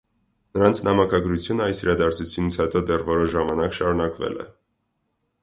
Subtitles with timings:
[0.59, 4.49] Նրանց նամակագրությունը այս իարդարձությունից հետո դեռ որոշ ժամանակ շարունակվել է։